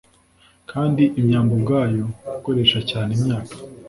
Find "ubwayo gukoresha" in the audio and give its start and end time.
1.57-2.77